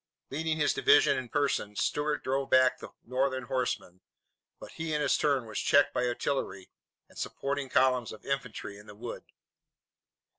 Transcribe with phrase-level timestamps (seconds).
[0.31, 4.01] Leading his division in person, Stuart drove back the Northern horsemen,
[4.59, 6.71] but he in his turn was checked by artillery
[7.07, 9.25] and supporting columns of infantry in the wood.